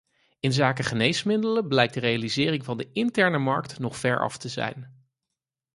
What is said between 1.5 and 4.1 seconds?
blijkt de realisering van de interne markt nog